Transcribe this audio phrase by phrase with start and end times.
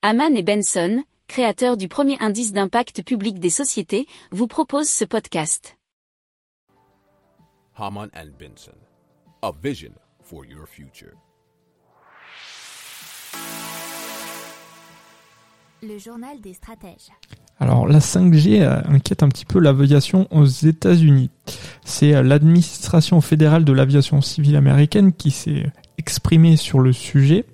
[0.00, 5.76] Haman et Benson, créateurs du premier indice d'impact public des sociétés, vous proposent ce podcast.
[7.76, 8.78] Haman and Benson,
[9.42, 9.90] a vision
[10.22, 11.14] for your future.
[15.82, 17.10] Le journal des stratèges.
[17.58, 21.30] Alors la 5G euh, inquiète un petit peu l'aviation aux États-Unis.
[21.88, 25.64] C'est euh, l'administration fédérale de l'aviation civile américaine qui s'est
[25.96, 27.46] exprimée sur le sujet.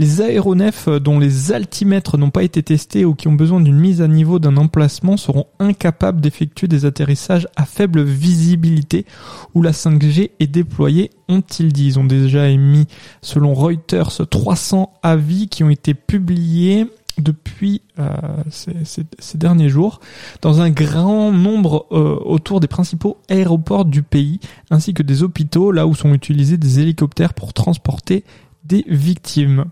[0.00, 3.78] Les aéronefs euh, dont les altimètres n'ont pas été testés ou qui ont besoin d'une
[3.78, 9.06] mise à niveau d'un emplacement seront incapables d'effectuer des atterrissages à faible visibilité
[9.54, 11.86] où la 5G est déployée, ont-ils dit.
[11.86, 12.88] Ils ont déjà émis,
[13.22, 16.88] selon Reuters, 300 avis qui ont été publiés
[17.20, 18.08] depuis euh,
[18.50, 20.00] ces, derniers jours
[20.42, 24.40] dans un grand nombre euh, autour des principaux aéroports du pays
[24.70, 28.24] ainsi que des hôpitaux là où sont utilisés des hélicoptères pour transporter
[28.64, 29.64] des victimes.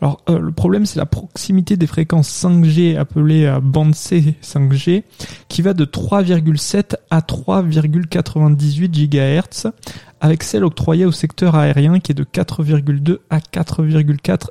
[0.00, 5.04] Alors euh, le problème c'est la proximité des fréquences 5G appelées bande C 5G
[5.48, 9.72] qui va de 3,7 à 3,98 GHz
[10.20, 14.50] avec celle octroyée au secteur aérien qui est de 4,2 à 4,4